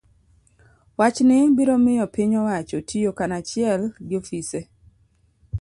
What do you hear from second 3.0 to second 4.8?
kanachiel gi ofise